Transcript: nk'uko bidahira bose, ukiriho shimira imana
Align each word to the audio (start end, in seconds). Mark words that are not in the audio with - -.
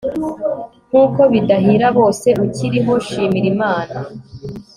nk'uko 0.89 1.21
bidahira 1.31 1.87
bose, 1.97 2.27
ukiriho 2.45 2.93
shimira 3.07 3.47
imana 3.53 3.97